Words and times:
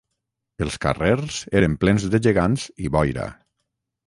Els 0.65 0.77
carrers 0.85 1.37
eren 1.59 1.77
plens 1.85 2.09
de 2.15 2.23
gegants 2.29 2.67
i 2.87 2.93
boira 2.97 3.29